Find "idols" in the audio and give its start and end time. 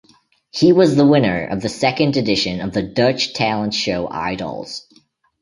4.09-4.87